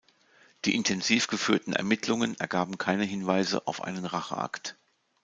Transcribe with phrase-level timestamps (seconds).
[0.65, 4.75] Die intensiv geführten Ermittlungen ergaben keine Hinweise auf einen Racheakt.